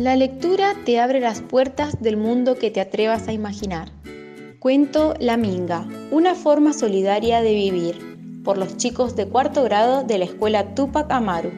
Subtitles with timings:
[0.00, 3.90] La lectura te abre las puertas del mundo que te atrevas a imaginar.
[4.58, 10.16] Cuento La Minga, una forma solidaria de vivir, por los chicos de cuarto grado de
[10.16, 11.50] la escuela Tupac Amaru.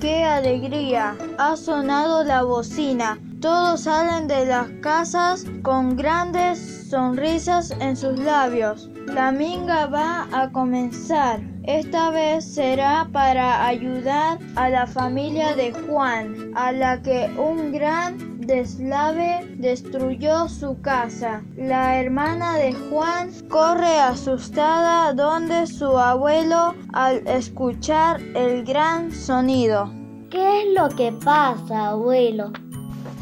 [0.00, 1.18] ¡Qué alegría!
[1.36, 3.20] Ha sonado la bocina.
[3.42, 8.90] Todos salen de las casas con grandes sonrisas en sus labios.
[9.06, 11.40] La minga va a comenzar.
[11.64, 18.40] Esta vez será para ayudar a la familia de Juan, a la que un gran
[18.40, 21.42] deslave destruyó su casa.
[21.56, 29.90] La hermana de Juan corre asustada donde su abuelo al escuchar el gran sonido.
[30.30, 32.52] ¿Qué es lo que pasa, abuelo?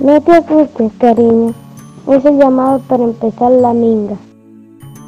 [0.00, 1.63] No te asustes, cariño.
[2.06, 4.18] Es el llamado para empezar la minga.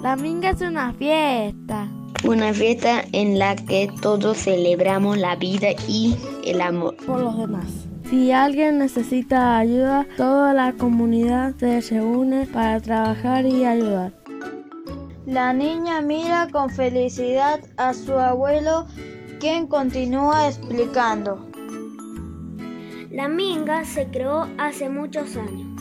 [0.03, 1.89] La minga es una fiesta.
[2.25, 6.17] Una fiesta en la que todos celebramos la vida y
[6.47, 7.67] el amor por los demás.
[8.09, 14.13] Si alguien necesita ayuda, toda la comunidad se reúne para trabajar y ayudar.
[15.27, 18.87] La niña mira con felicidad a su abuelo,
[19.39, 21.45] quien continúa explicando.
[23.11, 25.76] La minga se creó hace muchos años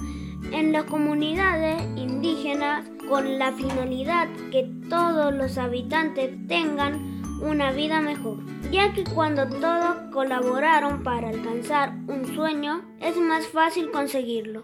[0.52, 8.38] en las comunidades indígenas con la finalidad que todos los habitantes tengan una vida mejor,
[8.72, 14.64] ya que cuando todos colaboraron para alcanzar un sueño es más fácil conseguirlo.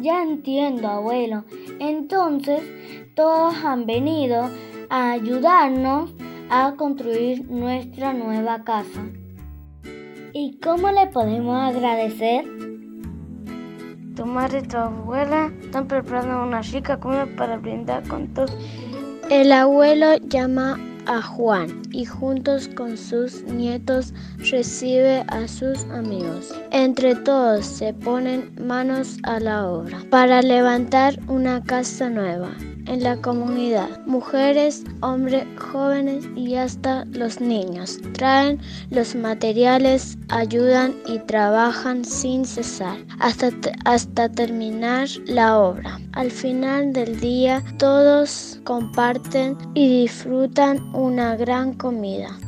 [0.00, 1.44] Ya entiendo, abuelo.
[1.78, 2.62] Entonces,
[3.14, 4.50] todos han venido
[4.90, 6.14] a ayudarnos
[6.50, 9.04] a construir nuestra nueva casa.
[10.32, 12.65] ¿Y cómo le podemos agradecer?
[14.16, 18.56] Tu madre y tu abuela están preparando una rica comida para brindar con todos.
[19.30, 26.54] El abuelo llama a Juan y juntos con sus nietos recibe a sus amigos.
[26.70, 32.50] Entre todos se ponen manos a la obra para levantar una casa nueva
[32.86, 33.88] en la comunidad.
[34.06, 38.60] Mujeres, hombres, jóvenes y hasta los niños traen
[38.90, 43.50] los materiales, ayudan y trabajan sin cesar hasta,
[43.84, 45.98] hasta terminar la obra.
[46.12, 52.38] Al final del día todos comparten y disfrutan una gran comida.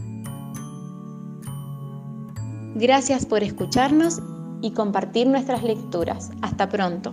[2.75, 4.21] Gracias por escucharnos
[4.61, 6.31] y compartir nuestras lecturas.
[6.43, 7.13] Hasta pronto.